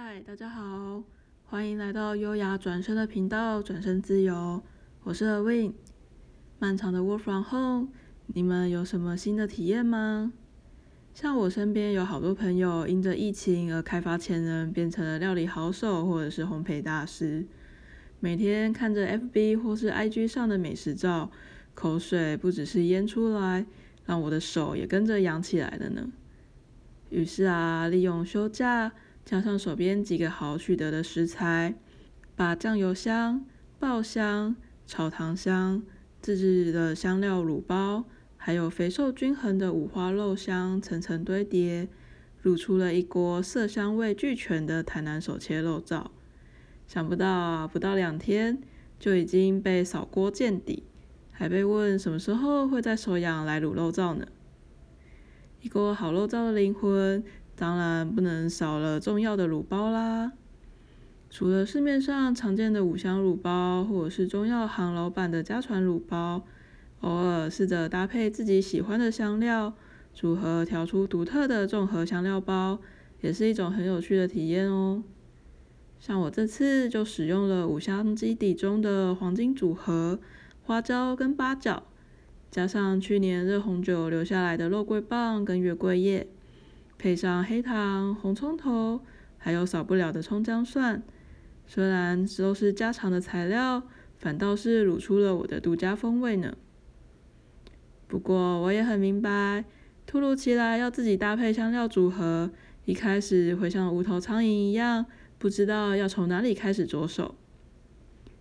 [0.00, 1.02] 嗨，大家好，
[1.44, 4.62] 欢迎来到优雅转身的频道，转身自由，
[5.02, 5.72] 我是 Awind。
[6.60, 7.88] 漫长的 Work from Home，
[8.28, 10.32] 你们有什么新的体验吗？
[11.14, 17.44] 像我身边有好多朋友因着疫情而开发潜能，变成了料理好手或者是烘焙大师。
[18.20, 21.32] 每天看着 FB 或是 IG 上的美食照，
[21.74, 23.66] 口水不只是淹出来，
[24.06, 26.08] 让我的手也跟着痒起来了呢。
[27.10, 28.92] 于是啊，利用休假，
[29.28, 31.74] 加上手边几个好取得的食材，
[32.34, 33.44] 把酱油香、
[33.78, 35.82] 爆香、炒糖香、
[36.22, 38.06] 自制的香料卤包，
[38.38, 41.88] 还有肥瘦均衡的五花肉香层层堆叠，
[42.42, 46.06] 卤出了一锅色香味俱全的台南手切肉燥。
[46.86, 48.62] 想不到，不到两天
[48.98, 50.84] 就已经被扫锅见底，
[51.30, 54.26] 还被问什么时候会再手痒来卤肉燥呢？
[55.60, 57.22] 一锅好肉燥的灵魂。
[57.58, 60.32] 当然不能少了重要的卤包啦。
[61.28, 66.44] 除了市面上常见的五香卤包，或者是中药行老板的家传卤包，
[67.00, 69.74] 偶尔试着搭配自己喜欢的香料，
[70.14, 72.78] 组合调出独特的综合香料包，
[73.20, 75.02] 也是一种很有趣的体验哦。
[75.98, 80.20] 像我这次就使用了五香基底中的黄金组合，
[80.62, 81.82] 花椒跟八角，
[82.50, 86.28] 加上去年热红酒留下来的肉桂棒跟月桂叶。
[86.98, 89.00] 配上黑糖、红葱头，
[89.38, 91.02] 还有少不了的葱姜蒜。
[91.64, 93.84] 虽然都是家常的材料，
[94.16, 96.56] 反倒是卤出了我的独家风味呢。
[98.08, 99.64] 不过我也很明白，
[100.06, 102.50] 突如其来要自己搭配香料组合，
[102.84, 105.06] 一开始会像无头苍蝇一样，
[105.38, 107.36] 不知道要从哪里开始着手。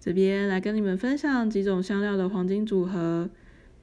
[0.00, 3.30] 这边来跟你们分享几种香料的黄金组合，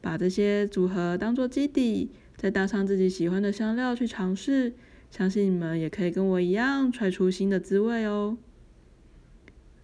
[0.02, 2.12] 把这些组合当做基底。
[2.38, 4.74] 再搭上自己喜欢的香料去尝试，
[5.10, 8.38] 相信你们也可以跟我一样揣出新的滋味哦。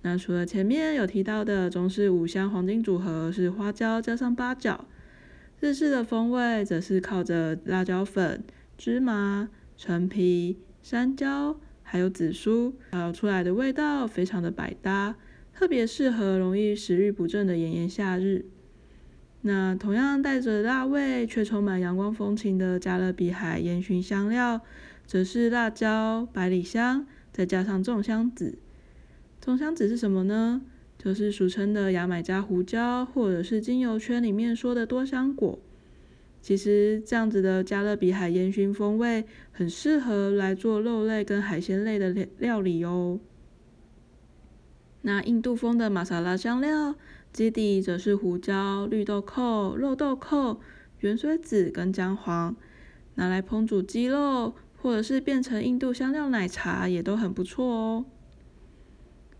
[0.04, 4.86] 那除了前面有提到的中式五香黄金组合是花椒加上八角，
[5.60, 8.44] 日式的风味则是靠着辣椒粉、
[8.78, 15.16] 芝麻、陈皮、山椒还有紫苏，炒出来的味道非常的百搭，
[15.54, 18.46] 特别适合容易食欲不振的炎炎夏日。
[19.46, 24.62] 那同样带着辣味却充满阳光风情的加勒比海烟熏香料，
[25.06, 28.58] 则是辣椒、百里香，再加上众香子。
[29.42, 30.62] 众香子是什么呢？
[30.98, 35.60] 就是俗称的牙买加胡椒，或者是精油圈里面说的多香果。
[36.42, 43.20] 其实这样子的加勒比海烟熏风味，很适合来做肉类跟海鲜类的料理哦。
[45.02, 46.96] 那印度风的玛莎拉香料。
[47.34, 50.60] 基底则是胡椒、绿豆蔻、肉豆蔻、
[51.02, 52.56] 芫荽籽跟姜黄，
[53.16, 58.06] 拿来烹煮鸡肉，或者是变成印度香料奶茶，也都很不错哦。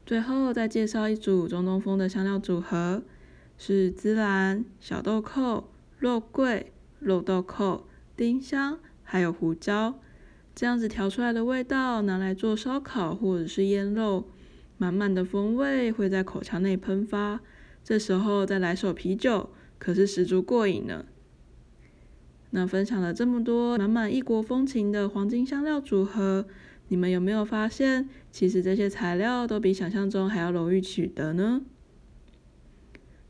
[0.08, 3.04] 最后再介绍一组中东风的香料组合，
[3.60, 5.66] 是孜然、小豆蔻、
[6.00, 7.86] 肉桂、肉豆蔻、
[8.18, 10.00] 丁香，还有胡椒，
[10.56, 14.28] 这样子调出来的味道，拿来做烧烤或者是腌肉，
[14.80, 17.40] 满满的风味会在口腔内喷发。
[17.84, 21.06] 这时候再来手啤酒，可是十足过瘾呢。
[22.52, 26.46] 那分享了这么多满满异国风情的黄金香料组合，
[26.88, 31.62] 你们有没有发现，其实这些材料都比想象中还要容易取得呢？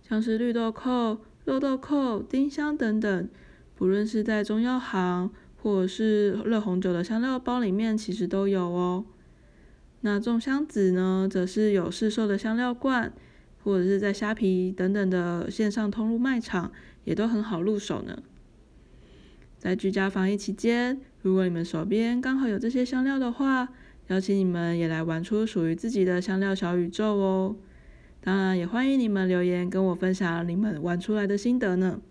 [0.02, 3.30] 像是绿豆蔻、肉豆蔻、丁香等等，
[3.76, 9.06] 不论是在中药行或者是热红酒的香料包里面，其实都有哦。
[10.02, 13.14] 那众香子呢，则是有市售的香料罐。
[13.64, 16.72] 或者是在虾皮等等的线上通路卖场，
[17.06, 18.22] 也都很好入手呢。
[19.58, 23.70] 在居家防疫期间，如果你们手边刚好有这些香料的话，
[24.08, 27.56] 邀请你们也来玩出属于自己的香料小宇宙哦。
[28.20, 32.02] 当然，也欢迎你们留言跟我分享你们玩出来的心得呢。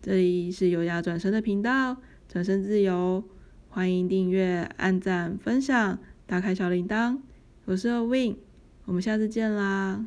[0.00, 1.96] 这里是优雅转身的频道，
[2.28, 3.24] 转身自由，
[3.68, 7.18] 欢迎订阅、按赞、分享、打开小铃铛。
[7.64, 8.36] 我是 Win，
[8.84, 10.06] 我们下次见啦。